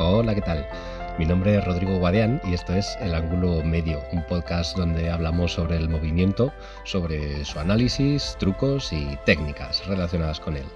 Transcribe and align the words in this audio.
Hola, 0.00 0.32
¿qué 0.32 0.42
tal? 0.42 0.64
Mi 1.18 1.26
nombre 1.26 1.56
es 1.56 1.64
Rodrigo 1.64 1.98
Guadián 1.98 2.40
y 2.44 2.54
esto 2.54 2.72
es 2.72 2.96
El 3.00 3.16
Ángulo 3.16 3.64
Medio, 3.64 4.00
un 4.12 4.24
podcast 4.26 4.76
donde 4.76 5.10
hablamos 5.10 5.54
sobre 5.54 5.76
el 5.76 5.88
movimiento, 5.88 6.52
sobre 6.84 7.44
su 7.44 7.58
análisis, 7.58 8.36
trucos 8.38 8.92
y 8.92 9.18
técnicas 9.26 9.84
relacionadas 9.88 10.38
con 10.38 10.56
él. 10.56 10.66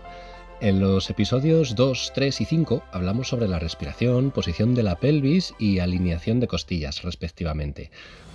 En 0.62 0.78
los 0.78 1.10
episodios 1.10 1.74
2, 1.74 2.12
3 2.14 2.40
y 2.40 2.44
5 2.44 2.84
hablamos 2.92 3.26
sobre 3.26 3.48
la 3.48 3.58
respiración, 3.58 4.30
posición 4.30 4.76
de 4.76 4.84
la 4.84 4.94
pelvis 4.94 5.54
y 5.58 5.80
alineación 5.80 6.38
de 6.38 6.46
costillas, 6.46 7.02
respectivamente. 7.02 7.90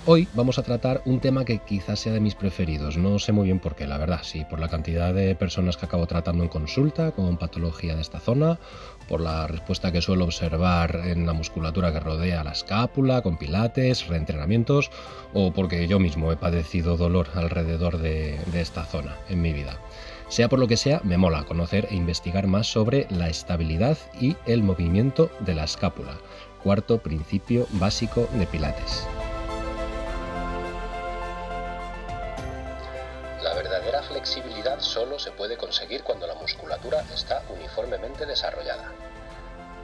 Hoy 0.05 0.27
vamos 0.33 0.59
a 0.59 0.63
tratar 0.63 1.01
un 1.05 1.21
tema 1.21 1.45
que 1.45 1.59
quizás 1.59 2.01
sea 2.01 2.11
de 2.11 2.19
mis 2.19 2.35
preferidos, 2.35 2.97
no 2.97 3.17
sé 3.19 3.31
muy 3.31 3.45
bien 3.45 3.59
por 3.59 3.77
qué, 3.77 3.87
la 3.87 3.97
verdad, 3.97 4.19
sí, 4.23 4.43
por 4.49 4.59
la 4.59 4.67
cantidad 4.67 5.13
de 5.13 5.35
personas 5.35 5.77
que 5.77 5.85
acabo 5.85 6.05
tratando 6.05 6.43
en 6.43 6.49
consulta 6.49 7.11
con 7.11 7.37
patología 7.37 7.95
de 7.95 8.01
esta 8.01 8.19
zona, 8.19 8.59
por 9.07 9.21
la 9.21 9.47
respuesta 9.47 9.93
que 9.93 10.01
suelo 10.01 10.25
observar 10.25 11.03
en 11.05 11.25
la 11.25 11.31
musculatura 11.31 11.93
que 11.93 12.01
rodea 12.01 12.43
la 12.43 12.51
escápula, 12.51 13.21
con 13.21 13.37
pilates, 13.37 14.05
reentrenamientos, 14.07 14.91
o 15.33 15.53
porque 15.53 15.87
yo 15.87 15.97
mismo 15.97 16.33
he 16.33 16.35
padecido 16.35 16.97
dolor 16.97 17.29
alrededor 17.35 17.99
de, 17.99 18.37
de 18.51 18.59
esta 18.59 18.83
zona 18.83 19.15
en 19.29 19.41
mi 19.41 19.53
vida. 19.53 19.79
Sea 20.29 20.49
por 20.49 20.59
lo 20.59 20.67
que 20.67 20.75
sea, 20.75 20.99
me 21.03 21.17
mola 21.17 21.45
conocer 21.45 21.87
e 21.89 21.95
investigar 21.95 22.47
más 22.47 22.67
sobre 22.67 23.07
la 23.09 23.29
estabilidad 23.29 23.97
y 24.19 24.35
el 24.45 24.61
movimiento 24.61 25.31
de 25.39 25.55
la 25.55 25.63
escápula, 25.63 26.17
cuarto 26.61 26.97
principio 26.97 27.65
básico 27.71 28.27
de 28.33 28.45
Pilates. 28.45 29.07
La 33.41 33.53
verdadera 33.53 34.03
flexibilidad 34.03 34.81
solo 34.81 35.17
se 35.17 35.31
puede 35.31 35.55
conseguir 35.55 36.03
cuando 36.03 36.27
la 36.27 36.35
musculatura 36.35 37.05
está 37.13 37.43
uniformemente 37.49 38.25
desarrollada. 38.25 38.91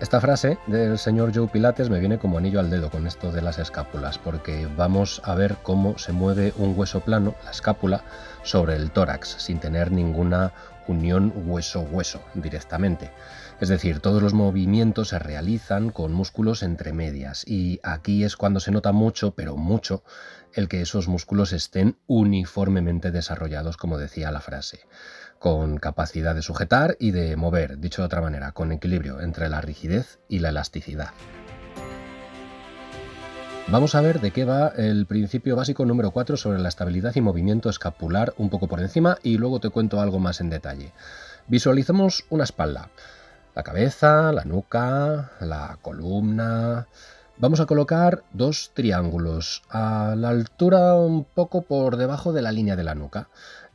Esta 0.04 0.20
frase 0.20 0.58
del 0.68 0.98
señor 0.98 1.32
Joe 1.34 1.48
Pilates 1.48 1.90
me 1.90 2.02
viene 2.02 2.20
como 2.20 2.38
anillo 2.38 2.60
al 2.60 2.70
dedo 2.70 2.92
con 2.92 3.08
esto 3.08 3.32
de 3.32 3.42
las 3.42 3.58
escápulas, 3.58 4.18
porque 4.18 4.68
vamos 4.76 5.22
a 5.24 5.34
ver 5.34 5.56
cómo 5.64 5.98
se 5.98 6.12
mueve 6.12 6.54
un 6.58 6.78
hueso 6.78 7.00
plano, 7.00 7.36
la 7.46 7.52
escápula, 7.52 8.04
sobre 8.44 8.76
el 8.76 8.92
tórax, 8.92 9.30
sin 9.30 9.62
tener 9.62 9.94
ninguna 9.94 10.52
unión 10.90 11.32
hueso-hueso 11.46 12.22
directamente. 12.34 13.12
Es 13.62 13.70
decir, 13.70 14.02
todos 14.02 14.22
los 14.22 14.34
movimientos 14.34 15.08
se 15.08 15.20
realizan 15.20 15.90
con 15.90 16.12
músculos 16.12 16.64
entre 16.64 16.92
medias 16.92 17.48
y 17.48 17.80
aquí 17.82 18.26
es 18.26 18.36
cuando 18.36 18.60
se 18.60 18.72
nota 18.72 18.92
mucho, 18.92 19.36
pero 19.36 19.56
mucho, 19.56 20.04
el 20.52 20.68
que 20.68 20.82
esos 20.82 21.08
músculos 21.08 21.54
estén 21.54 21.96
uniformemente 22.08 23.10
desarrollados, 23.10 23.78
como 23.78 23.98
decía 23.98 24.34
la 24.34 24.42
frase 24.42 24.82
con 25.44 25.78
capacidad 25.78 26.34
de 26.36 26.42
sujetar 26.42 26.96
y 27.02 27.12
de 27.12 27.36
mover, 27.36 27.78
dicho 27.78 28.02
de 28.02 28.06
otra 28.06 28.22
manera, 28.22 28.54
con 28.54 28.72
equilibrio 28.72 29.20
entre 29.20 29.50
la 29.50 29.60
rigidez 29.60 30.20
y 30.30 30.40
la 30.40 30.48
elasticidad. 30.48 31.10
Vamos 33.68 33.94
a 33.94 34.00
ver 34.00 34.22
de 34.22 34.32
qué 34.32 34.46
va 34.46 34.70
el 34.70 35.06
principio 35.06 35.58
básico 35.58 35.86
número 35.86 36.12
4 36.12 36.38
sobre 36.38 36.60
la 36.60 36.70
estabilidad 36.70 37.14
y 37.16 37.20
movimiento 37.20 37.70
escapular 37.70 38.34
un 38.38 38.50
poco 38.50 38.70
por 38.70 38.80
encima 38.80 39.18
y 39.22 39.38
luego 39.38 39.60
te 39.60 39.70
cuento 39.70 40.00
algo 40.00 40.18
más 40.18 40.40
en 40.40 40.50
detalle. 40.50 40.94
Visualicemos 41.48 42.24
una 42.30 42.46
espalda, 42.46 42.88
la 43.54 43.64
cabeza, 43.64 44.32
la 44.32 44.46
nuca, 44.46 45.32
la 45.42 45.78
columna. 45.82 46.88
Vamos 47.36 47.60
a 47.60 47.66
colocar 47.66 48.24
dos 48.32 48.72
triángulos 48.74 49.64
a 49.70 50.16
la 50.16 50.30
altura 50.30 50.96
un 50.96 51.26
poco 51.26 51.64
por 51.64 51.98
debajo 51.98 52.32
de 52.32 52.44
la 52.44 52.54
línea 52.54 52.78
de 52.78 52.86
la 52.86 52.96
nuca. 52.96 53.28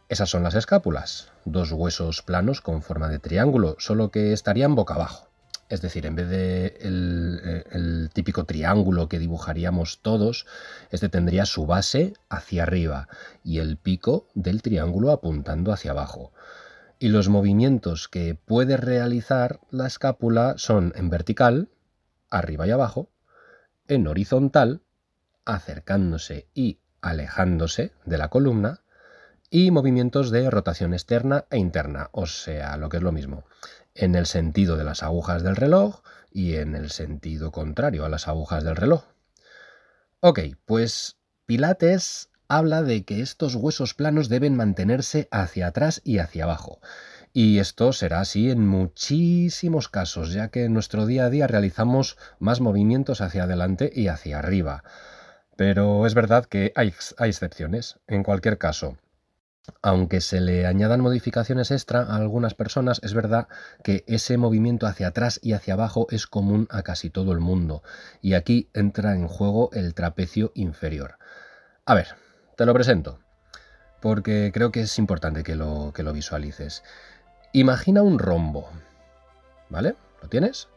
Esas 0.09 0.31
son 0.31 0.42
las 0.42 0.55
escápulas, 0.55 1.28
dos 1.45 1.70
huesos 1.70 2.23
planos 2.23 2.62
con 2.62 2.81
forma 2.81 3.09
de 3.09 3.19
triángulo, 3.19 3.77
solo 3.78 4.11
que 4.11 4.33
estarían 4.33 4.75
boca 4.75 4.95
abajo. 4.95 5.28
Es 5.69 5.83
decir, 5.83 6.06
en 6.06 6.15
vez 6.15 6.31
de 6.31 6.78
el, 6.81 7.65
el, 7.70 8.11
típico 8.15 8.45
triángulo 8.45 9.11
que 9.11 9.19
dibujaríamos 9.19 10.00
todos, 10.00 10.47
este 10.91 11.11
tendría 11.11 11.44
su 11.44 11.66
base 11.66 12.15
hacia 12.31 12.62
arriba 12.62 13.09
y 13.44 13.59
el 13.59 13.77
pico 13.77 14.28
del 14.34 14.62
triángulo 14.62 15.10
apuntando 15.10 15.72
hacia 15.72 15.91
abajo. 15.91 16.32
Y 16.99 17.09
los 17.09 17.28
movimientos 17.28 18.09
que 18.09 18.34
puede 18.34 18.78
realizar 18.78 19.61
la 19.71 19.87
escápula 19.87 20.55
son 20.56 20.94
en 20.97 21.11
vertical, 21.11 21.69
arriba 22.31 22.66
y 22.66 22.71
abajo, 22.71 23.11
en 23.88 24.06
horizontal, 24.06 24.81
acercándose 25.44 26.47
y 26.55 26.78
alejándose 27.03 27.93
de 28.06 28.16
la 28.16 28.28
columna, 28.28 28.81
y 29.50 29.70
movimientos 29.70 30.31
de 30.31 30.50
rotación 30.50 30.92
externa 30.92 31.47
e 31.50 31.59
interna, 31.59 32.10
o 32.12 32.26
sea, 32.26 32.76
lo 32.76 32.88
que 32.88 32.98
es 32.98 33.03
lo 33.03 33.12
mismo, 33.12 33.44
en 33.94 34.14
el 34.14 34.26
sentido 34.26 34.76
de 34.76 34.84
las 34.84 35.03
agujas 35.03 35.42
del 35.42 35.56
reloj 35.56 36.03
y 36.31 36.56
en 36.56 36.75
el 36.75 36.91
sentido 36.91 37.53
contrario 37.53 38.04
a 38.04 38.08
las 38.08 38.28
agujas 38.28 38.64
del 38.64 38.76
reloj. 38.76 39.04
Ok, 40.20 40.41
pues 40.64 41.16
Pilates 41.47 42.28
habla 42.48 42.82
de 42.82 43.04
que 43.04 43.20
estos 43.20 43.54
huesos 43.54 43.94
planos 43.94 44.28
deben 44.28 44.56
mantenerse 44.56 45.28
hacia 45.31 45.69
atrás 45.69 46.00
y 46.04 46.19
hacia 46.19 46.44
abajo. 46.44 46.81
Y 47.32 47.58
esto 47.58 47.92
será 47.92 48.20
así 48.20 48.50
en 48.50 48.66
muchísimos 48.66 49.88
casos, 49.88 50.32
ya 50.32 50.48
que 50.48 50.64
en 50.64 50.72
nuestro 50.72 51.06
día 51.06 51.26
a 51.26 51.31
día 51.31 51.47
realizamos 51.47 52.16
más 52.38 52.60
movimientos 52.60 53.20
hacia 53.20 53.44
adelante 53.44 53.92
y 53.94 54.08
hacia 54.08 54.38
arriba. 54.38 54.82
Pero 55.56 56.06
es 56.06 56.14
verdad 56.14 56.47
que 56.47 56.72
hay, 56.75 56.92
excepciones. 57.20 57.98
En 58.06 58.22
cualquier 58.22 58.58
caso, 58.58 58.97
aunque 59.83 60.21
se 60.21 60.41
le 60.41 60.67
añadan 60.67 61.01
modificaciones 61.01 61.71
extra 61.71 62.03
a 62.03 62.17
algunas 62.17 62.55
personas, 62.55 63.01
es 63.03 63.15
verdad 63.15 63.49
que 63.83 64.05
ese 64.06 64.37
movimiento 64.37 64.87
hacia 64.87 65.09
atrás 65.09 65.41
y 65.43 65.53
hacia 65.53 65.75
abajo 65.75 66.06
es 66.11 66.27
común 66.27 66.67
a 66.71 66.83
casi 66.83 67.11
todo 67.11 67.33
el 67.33 67.41
mundo. 67.41 67.83
Y 68.21 68.34
aquí 68.34 68.71
entra 68.75 69.15
en 69.15 69.29
juego 69.29 69.71
el 69.73 69.95
trapecio 69.95 70.53
inferior. 70.55 71.19
A 71.84 71.95
ver, 71.95 72.09
te 72.56 72.67
lo 72.67 72.75
presento, 72.75 73.21
porque 74.01 74.51
creo 74.53 74.73
que 74.73 74.83
es 74.83 74.99
importante 74.99 75.43
que 75.43 75.55
lo, 75.55 75.93
que 75.95 76.03
lo 76.03 76.12
visualices. 76.12 76.83
Imagina 77.53 78.03
un 78.03 78.19
rombo, 78.19 78.69
¿vale? 79.69 79.97
¿Lo 80.23 80.29
tienes? 80.29 80.69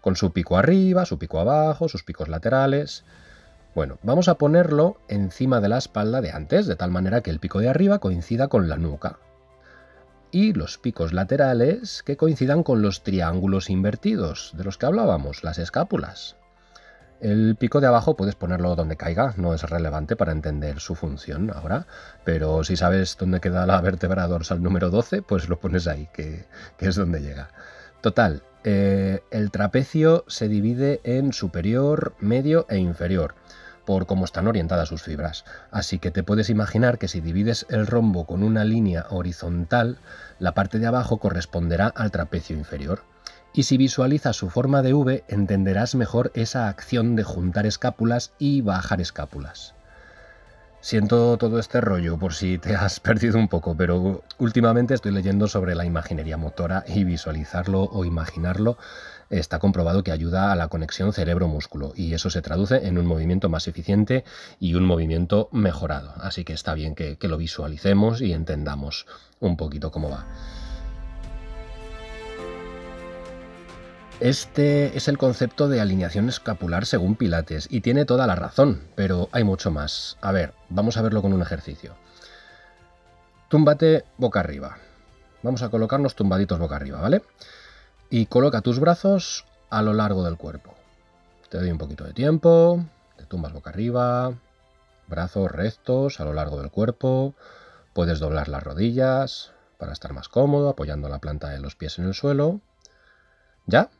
Con 0.00 0.16
su 0.16 0.32
pico 0.32 0.56
arriba, 0.56 1.04
su 1.04 1.18
pico 1.18 1.40
abajo, 1.40 1.88
sus 1.88 2.04
picos 2.04 2.28
laterales. 2.28 3.04
Bueno, 3.76 3.98
vamos 4.02 4.28
a 4.28 4.38
ponerlo 4.38 4.96
encima 5.06 5.60
de 5.60 5.68
la 5.68 5.76
espalda 5.76 6.22
de 6.22 6.30
antes, 6.30 6.66
de 6.66 6.76
tal 6.76 6.90
manera 6.90 7.20
que 7.20 7.28
el 7.28 7.40
pico 7.40 7.58
de 7.58 7.68
arriba 7.68 7.98
coincida 7.98 8.48
con 8.48 8.70
la 8.70 8.78
nuca. 8.78 9.18
Y 10.30 10.54
los 10.54 10.78
picos 10.78 11.12
laterales 11.12 12.02
que 12.02 12.16
coincidan 12.16 12.62
con 12.62 12.80
los 12.80 13.02
triángulos 13.02 13.68
invertidos, 13.68 14.54
de 14.56 14.64
los 14.64 14.78
que 14.78 14.86
hablábamos, 14.86 15.44
las 15.44 15.58
escápulas. 15.58 16.36
El 17.20 17.54
pico 17.56 17.82
de 17.82 17.86
abajo 17.86 18.16
puedes 18.16 18.34
ponerlo 18.34 18.76
donde 18.76 18.96
caiga, 18.96 19.34
no 19.36 19.52
es 19.52 19.62
relevante 19.64 20.16
para 20.16 20.32
entender 20.32 20.80
su 20.80 20.94
función 20.94 21.52
ahora, 21.54 21.86
pero 22.24 22.64
si 22.64 22.76
sabes 22.76 23.18
dónde 23.18 23.40
queda 23.40 23.66
la 23.66 23.82
vértebra 23.82 24.26
dorsal 24.26 24.62
número 24.62 24.88
12, 24.88 25.20
pues 25.20 25.50
lo 25.50 25.60
pones 25.60 25.86
ahí, 25.86 26.08
que, 26.14 26.46
es 26.78 26.94
donde 26.94 27.20
llega. 27.20 27.50
Total, 28.00 28.42
eh, 28.64 29.20
el 29.30 29.50
trapecio 29.50 30.24
se 30.28 30.48
divide 30.48 31.02
en 31.04 31.34
superior, 31.34 32.14
medio 32.20 32.64
e 32.70 32.78
inferior 32.78 33.34
por 33.86 34.04
cómo 34.04 34.26
están 34.26 34.46
orientadas 34.46 34.90
sus 34.90 35.02
fibras. 35.02 35.46
Así 35.70 35.98
que 35.98 36.10
te 36.10 36.22
puedes 36.22 36.50
imaginar 36.50 36.98
que 36.98 37.08
si 37.08 37.22
divides 37.22 37.64
el 37.70 37.86
rombo 37.86 38.26
con 38.26 38.42
una 38.42 38.64
línea 38.64 39.06
horizontal, 39.08 39.96
la 40.38 40.52
parte 40.52 40.78
de 40.78 40.86
abajo 40.86 41.16
corresponderá 41.18 41.86
al 41.86 42.10
trapecio 42.10 42.54
inferior. 42.54 43.04
Y 43.54 43.62
si 43.62 43.78
visualizas 43.78 44.36
su 44.36 44.50
forma 44.50 44.82
de 44.82 44.92
V, 44.92 45.24
entenderás 45.28 45.94
mejor 45.94 46.30
esa 46.34 46.68
acción 46.68 47.16
de 47.16 47.24
juntar 47.24 47.64
escápulas 47.64 48.32
y 48.38 48.60
bajar 48.60 49.00
escápulas. 49.00 49.74
Siento 50.80 51.36
todo 51.36 51.58
este 51.58 51.80
rollo 51.80 52.18
por 52.18 52.34
si 52.34 52.58
te 52.58 52.76
has 52.76 53.00
perdido 53.08 53.38
un 53.38 53.48
poco, 53.48 53.76
pero 53.76 54.22
últimamente 54.38 54.94
estoy 54.94 55.12
leyendo 55.12 55.48
sobre 55.48 55.74
la 55.74 55.84
imaginería 55.84 56.36
motora 56.36 56.84
y 56.86 57.04
visualizarlo 57.04 57.82
o 57.84 58.04
imaginarlo 58.04 58.76
está 59.30 59.58
comprobado 59.58 60.02
que 60.02 60.12
ayuda 60.12 60.52
a 60.52 60.56
la 60.56 60.68
conexión 60.68 61.12
cerebro-músculo 61.12 61.92
y 61.96 62.14
eso 62.14 62.30
se 62.30 62.42
traduce 62.42 62.86
en 62.86 62.98
un 62.98 63.06
movimiento 63.06 63.48
más 63.48 63.68
eficiente 63.68 64.24
y 64.60 64.74
un 64.74 64.84
movimiento 64.84 65.48
mejorado. 65.52 66.12
Así 66.16 66.44
que 66.44 66.52
está 66.52 66.74
bien 66.74 66.94
que, 66.94 67.16
lo 67.26 67.38
visualicemos 67.38 68.20
y 68.20 68.32
entendamos 68.32 69.06
un 69.40 69.56
poquito 69.56 69.90
cómo 69.90 70.10
va. 70.10 70.26
Este 74.20 74.96
es 74.96 75.08
el 75.08 75.18
concepto 75.18 75.68
de 75.68 75.80
alineación 75.80 76.28
escapular 76.28 76.86
según 76.86 77.16
Pilates 77.16 77.68
y 77.70 77.82
tiene 77.82 78.06
toda 78.06 78.26
la 78.26 78.34
razón, 78.34 78.80
pero 78.94 79.28
hay 79.32 79.44
mucho 79.44 79.70
más. 79.70 80.16
A 80.22 80.32
ver, 80.32 80.54
vamos 80.70 80.96
a 80.96 81.02
verlo 81.02 81.20
con 81.20 81.34
un 81.34 81.42
ejercicio. 81.42 81.96
Túmbate 83.48 84.04
boca 84.16 84.40
arriba. 84.40 84.78
Vamos 85.42 85.62
a 85.62 85.68
colocarnos 85.68 86.14
tumbaditos 86.14 86.58
boca 86.58 86.76
arriba, 86.76 87.00
¿vale? 87.00 87.22
Y 88.16 88.24
coloca 88.24 88.62
tus 88.62 88.80
brazos 88.80 89.44
a 89.68 89.82
lo 89.82 89.92
largo 89.92 90.24
del 90.24 90.38
cuerpo. 90.38 90.72
Te 91.50 91.58
doy 91.58 91.70
un 91.70 91.76
poquito 91.76 92.04
de 92.04 92.14
tiempo, 92.14 92.82
te 93.18 93.26
tumbas 93.26 93.52
boca 93.52 93.68
arriba, 93.68 94.32
brazos 95.06 95.52
rectos 95.52 96.18
a 96.18 96.24
lo 96.24 96.32
largo 96.32 96.58
del 96.58 96.70
cuerpo, 96.70 97.34
puedes 97.92 98.18
doblar 98.18 98.48
las 98.48 98.62
rodillas 98.62 99.52
para 99.76 99.92
estar 99.92 100.14
más 100.14 100.30
cómodo, 100.30 100.70
apoyando 100.70 101.10
la 101.10 101.18
planta 101.18 101.50
de 101.50 101.60
los 101.60 101.76
pies 101.76 101.98
en 101.98 102.06
el 102.06 102.14
suelo. 102.14 102.62
¿Ya? 103.66 103.90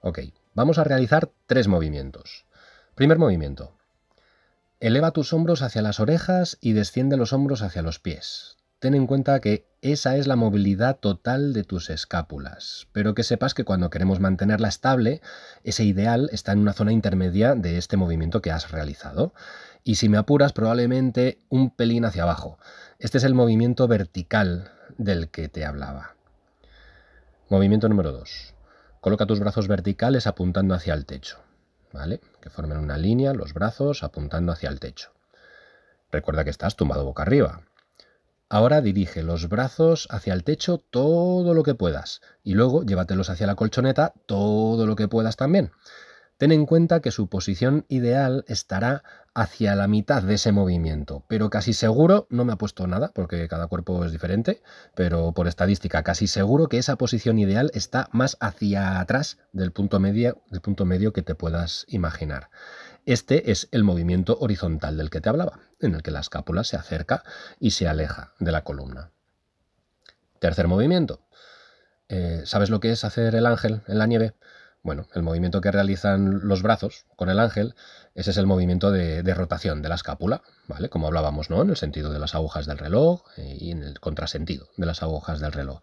Ok, 0.00 0.20
Vamos 0.54 0.78
a 0.78 0.84
realizar 0.84 1.30
tres 1.46 1.68
movimientos. 1.68 2.46
Primer 2.94 3.18
movimiento. 3.18 3.76
Eleva 4.80 5.10
tus 5.10 5.34
hombros 5.34 5.60
hacia 5.60 5.82
las 5.82 6.00
orejas 6.00 6.56
y 6.62 6.72
desciende 6.72 7.18
los 7.18 7.34
hombros 7.34 7.60
hacia 7.60 7.82
los 7.82 7.98
pies. 7.98 8.56
Ten 8.84 8.92
en 8.92 9.06
cuenta 9.06 9.40
que 9.40 9.66
esa 9.80 10.18
es 10.18 10.26
la 10.26 10.36
movilidad 10.36 10.98
total 10.98 11.54
de 11.54 11.64
tus 11.64 11.88
escápulas, 11.88 12.86
pero 12.92 13.14
que 13.14 13.22
sepas 13.22 13.54
que 13.54 13.64
cuando 13.64 13.88
queremos 13.88 14.20
mantenerla 14.20 14.68
estable, 14.68 15.22
ese 15.62 15.84
ideal 15.84 16.28
está 16.32 16.52
en 16.52 16.58
una 16.58 16.74
zona 16.74 16.92
intermedia 16.92 17.54
de 17.54 17.78
este 17.78 17.96
movimiento 17.96 18.42
que 18.42 18.50
has 18.50 18.72
realizado. 18.72 19.32
Y 19.84 19.94
si 19.94 20.10
me 20.10 20.18
apuras, 20.18 20.52
probablemente 20.52 21.40
un 21.48 21.70
pelín 21.70 22.04
hacia 22.04 22.24
abajo. 22.24 22.58
Este 22.98 23.16
es 23.16 23.24
el 23.24 23.32
movimiento 23.32 23.88
vertical 23.88 24.70
del 24.98 25.30
que 25.30 25.48
te 25.48 25.64
hablaba. 25.64 26.16
Movimiento 27.48 27.88
número 27.88 28.12
2. 28.12 28.54
Coloca 29.00 29.24
tus 29.24 29.40
brazos 29.40 29.66
verticales 29.66 30.26
apuntando 30.26 30.74
hacia 30.74 30.92
el 30.92 31.06
techo. 31.06 31.38
¿Vale? 31.90 32.20
Que 32.42 32.50
formen 32.50 32.76
una 32.76 32.98
línea, 32.98 33.32
los 33.32 33.54
brazos 33.54 34.02
apuntando 34.02 34.52
hacia 34.52 34.68
el 34.68 34.78
techo. 34.78 35.10
Recuerda 36.12 36.44
que 36.44 36.50
estás 36.50 36.76
tumbado 36.76 37.06
boca 37.06 37.22
arriba. 37.22 37.62
Ahora 38.48 38.82
dirige 38.82 39.22
los 39.22 39.48
brazos 39.48 40.06
hacia 40.10 40.34
el 40.34 40.44
techo 40.44 40.78
todo 40.78 41.54
lo 41.54 41.62
que 41.62 41.74
puedas 41.74 42.20
y 42.42 42.54
luego 42.54 42.84
llévatelos 42.84 43.30
hacia 43.30 43.46
la 43.46 43.54
colchoneta 43.54 44.12
todo 44.26 44.86
lo 44.86 44.96
que 44.96 45.08
puedas 45.08 45.36
también. 45.36 45.72
Ten 46.36 46.50
en 46.50 46.66
cuenta 46.66 47.00
que 47.00 47.12
su 47.12 47.28
posición 47.28 47.86
ideal 47.88 48.44
estará 48.48 49.04
hacia 49.34 49.76
la 49.76 49.86
mitad 49.86 50.22
de 50.22 50.34
ese 50.34 50.50
movimiento, 50.50 51.24
pero 51.28 51.48
casi 51.48 51.72
seguro, 51.72 52.26
no 52.28 52.44
me 52.44 52.52
ha 52.52 52.56
puesto 52.56 52.86
nada 52.86 53.12
porque 53.14 53.48
cada 53.48 53.68
cuerpo 53.68 54.04
es 54.04 54.12
diferente, 54.12 54.60
pero 54.96 55.32
por 55.32 55.46
estadística 55.46 56.02
casi 56.02 56.26
seguro 56.26 56.68
que 56.68 56.78
esa 56.78 56.96
posición 56.96 57.38
ideal 57.38 57.70
está 57.72 58.08
más 58.12 58.36
hacia 58.40 59.00
atrás 59.00 59.38
del 59.52 59.72
punto 59.72 60.00
medio, 60.00 60.42
del 60.50 60.60
punto 60.60 60.84
medio 60.84 61.12
que 61.12 61.22
te 61.22 61.36
puedas 61.36 61.86
imaginar. 61.88 62.50
Este 63.06 63.50
es 63.50 63.68
el 63.70 63.84
movimiento 63.84 64.38
horizontal 64.40 64.96
del 64.96 65.10
que 65.10 65.20
te 65.20 65.28
hablaba, 65.28 65.60
en 65.78 65.94
el 65.94 66.02
que 66.02 66.10
la 66.10 66.20
escápula 66.20 66.64
se 66.64 66.76
acerca 66.76 67.22
y 67.60 67.72
se 67.72 67.86
aleja 67.86 68.32
de 68.38 68.50
la 68.50 68.64
columna. 68.64 69.10
Tercer 70.38 70.68
movimiento. 70.68 71.20
Eh, 72.08 72.42
¿Sabes 72.46 72.70
lo 72.70 72.80
que 72.80 72.92
es 72.92 73.04
hacer 73.04 73.34
el 73.34 73.44
ángel 73.44 73.82
en 73.88 73.98
la 73.98 74.06
nieve? 74.06 74.34
Bueno, 74.82 75.06
el 75.14 75.22
movimiento 75.22 75.60
que 75.60 75.70
realizan 75.70 76.46
los 76.48 76.62
brazos 76.62 77.04
con 77.16 77.28
el 77.28 77.40
ángel, 77.40 77.74
ese 78.14 78.30
es 78.30 78.38
el 78.38 78.46
movimiento 78.46 78.90
de, 78.90 79.22
rotación 79.34 79.82
de 79.82 79.90
la 79.90 79.94
escápula, 79.96 80.42
¿vale? 80.66 80.88
Como 80.88 81.06
hablábamos, 81.06 81.50
¿no? 81.50 81.60
En 81.60 81.70
el 81.70 81.76
sentido 81.76 82.10
de 82.10 82.18
las 82.18 82.34
agujas 82.34 82.64
del 82.64 82.78
reloj 82.78 83.22
eh, 83.36 83.56
y 83.60 83.70
en 83.70 83.82
el 83.82 84.00
contrasentido 84.00 84.68
de 84.78 84.86
las 84.86 85.02
agujas 85.02 85.40
del 85.40 85.52
reloj. 85.52 85.82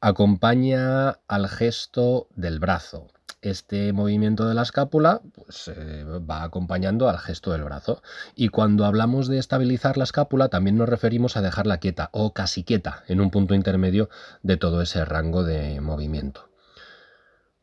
Acompaña 0.00 1.18
al 1.26 1.48
gesto 1.48 2.28
del 2.34 2.60
brazo 2.60 3.08
este 3.44 3.92
movimiento 3.92 4.48
de 4.48 4.54
la 4.54 4.62
escápula 4.62 5.20
pues, 5.34 5.68
eh, 5.68 6.04
va 6.04 6.42
acompañando 6.42 7.08
al 7.08 7.18
gesto 7.18 7.52
del 7.52 7.64
brazo. 7.64 8.02
Y 8.34 8.48
cuando 8.48 8.84
hablamos 8.84 9.28
de 9.28 9.38
estabilizar 9.38 9.96
la 9.96 10.04
escápula, 10.04 10.48
también 10.48 10.76
nos 10.76 10.88
referimos 10.88 11.36
a 11.36 11.42
dejarla 11.42 11.78
quieta 11.78 12.10
o 12.12 12.32
casi 12.32 12.64
quieta 12.64 13.04
en 13.08 13.20
un 13.20 13.30
punto 13.30 13.54
intermedio 13.54 14.08
de 14.42 14.56
todo 14.56 14.82
ese 14.82 15.04
rango 15.04 15.44
de 15.44 15.80
movimiento. 15.80 16.48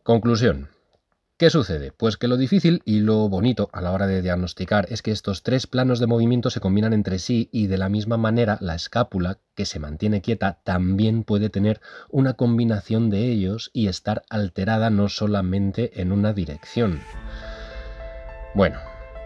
Conclusión. 0.03 0.69
¿Qué 1.41 1.49
sucede? 1.49 1.91
Pues 1.91 2.17
que 2.17 2.27
lo 2.27 2.37
difícil 2.37 2.83
y 2.85 2.99
lo 2.99 3.27
bonito 3.27 3.71
a 3.73 3.81
la 3.81 3.93
hora 3.93 4.05
de 4.05 4.21
diagnosticar 4.21 4.85
es 4.91 5.01
que 5.01 5.09
estos 5.09 5.41
tres 5.41 5.65
planos 5.65 5.99
de 5.99 6.05
movimiento 6.05 6.51
se 6.51 6.59
combinan 6.59 6.93
entre 6.93 7.17
sí 7.17 7.49
y 7.51 7.65
de 7.65 7.79
la 7.79 7.89
misma 7.89 8.15
manera 8.15 8.59
la 8.61 8.75
escápula, 8.75 9.39
que 9.55 9.65
se 9.65 9.79
mantiene 9.79 10.21
quieta, 10.21 10.59
también 10.63 11.23
puede 11.23 11.49
tener 11.49 11.81
una 12.11 12.33
combinación 12.33 13.09
de 13.09 13.31
ellos 13.31 13.71
y 13.73 13.87
estar 13.87 14.21
alterada 14.29 14.91
no 14.91 15.09
solamente 15.09 15.99
en 15.99 16.11
una 16.11 16.31
dirección. 16.31 17.01
Bueno, 18.53 18.77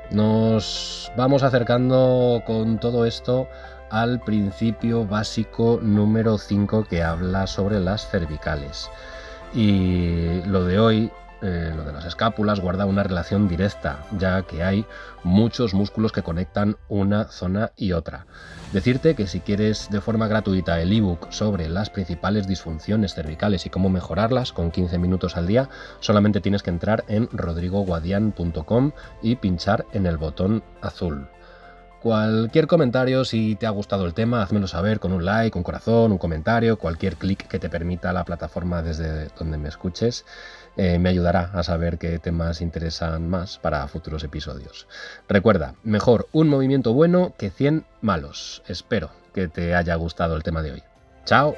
nos 0.09 1.11
vamos 1.17 1.43
acercando 1.43 2.43
con 2.47 2.79
todo 2.79 3.05
esto 3.05 3.49
al 3.91 4.21
principio 4.21 5.05
básico 5.05 5.81
número 5.83 6.37
5 6.37 6.85
que 6.85 7.03
habla 7.03 7.45
sobre 7.45 7.81
las 7.81 8.09
cervicales. 8.09 8.89
Y 9.53 10.41
lo 10.45 10.63
de 10.63 10.79
hoy 10.79 11.11
eh, 11.45 11.73
lo 11.75 11.83
de 11.83 11.93
las 11.93 12.05
escápulas 12.05 12.59
guarda 12.59 12.85
una 12.85 13.03
relación 13.03 13.47
directa, 13.47 14.03
ya 14.17 14.41
que 14.41 14.63
hay 14.63 14.85
muchos 15.23 15.73
músculos 15.73 16.11
que 16.11 16.23
conectan 16.23 16.77
una 16.89 17.25
zona 17.25 17.71
y 17.75 17.91
otra. 17.91 18.25
Decirte 18.73 19.15
que 19.15 19.27
si 19.27 19.39
quieres 19.39 19.89
de 19.89 20.01
forma 20.01 20.27
gratuita 20.27 20.81
el 20.81 20.91
ebook 20.91 21.31
sobre 21.31 21.69
las 21.69 21.89
principales 21.89 22.47
disfunciones 22.47 23.13
cervicales 23.13 23.65
y 23.65 23.69
cómo 23.69 23.89
mejorarlas 23.89 24.51
con 24.51 24.71
15 24.71 24.97
minutos 24.97 25.37
al 25.37 25.47
día, 25.47 25.69
solamente 25.99 26.41
tienes 26.41 26.63
que 26.63 26.71
entrar 26.71 27.05
en 27.07 27.29
rodrigoguadian.com 27.31 28.91
y 29.21 29.35
pinchar 29.35 29.85
en 29.93 30.05
el 30.07 30.17
botón 30.17 30.63
azul. 30.81 31.29
Cualquier 32.05 32.67
comentario, 32.67 33.25
si 33.25 33.55
te 33.55 33.65
ha 33.65 33.71
gustado 33.71 34.05
el 34.05 34.13
tema, 34.13 34.43
házmelo 34.43 34.67
saber 34.67 34.99
con 34.99 35.11
un 35.11 35.25
like, 35.25 35.57
un 35.57 35.63
corazón, 35.63 36.11
un 36.11 36.19
comentario, 36.19 36.77
cualquier 36.77 37.15
clic 37.15 37.47
que 37.47 37.57
te 37.57 37.67
permita 37.67 38.13
la 38.13 38.23
plataforma 38.23 38.83
desde 38.83 39.29
donde 39.29 39.57
me 39.57 39.69
escuches. 39.69 40.23
Eh, 40.77 40.99
me 40.99 41.09
ayudará 41.09 41.49
a 41.51 41.63
saber 41.63 41.97
qué 41.97 42.19
temas 42.19 42.61
interesan 42.61 43.27
más 43.27 43.57
para 43.57 43.87
futuros 43.87 44.23
episodios. 44.23 44.87
Recuerda, 45.27 45.73
mejor 45.81 46.27
un 46.31 46.47
movimiento 46.47 46.93
bueno 46.93 47.33
que 47.39 47.49
100 47.49 47.85
malos. 48.01 48.61
Espero 48.67 49.09
que 49.33 49.47
te 49.47 49.73
haya 49.73 49.95
gustado 49.95 50.35
el 50.35 50.43
tema 50.43 50.61
de 50.61 50.73
hoy. 50.73 50.83
¡Chao! 51.25 51.55